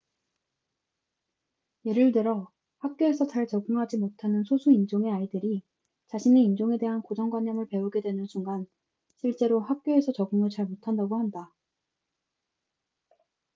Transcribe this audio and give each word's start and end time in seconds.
예를 1.85 2.11
들어 2.11 2.49
학교에서 2.79 3.27
잘 3.27 3.45
적응하지 3.45 3.97
못하는 3.99 4.43
소수 4.43 4.71
인종의 4.71 5.11
아이들이 5.11 5.61
자신의 6.07 6.41
인종에 6.41 6.79
대한 6.79 7.03
고정 7.03 7.29
관념을 7.29 7.67
배우게 7.67 8.01
되는 8.01 8.25
순간 8.25 8.65
실제로 9.17 9.59
학교에서 9.59 10.11
적응을 10.11 10.49
잘 10.49 10.65
못한다고 10.65 11.19
한다 11.19 11.53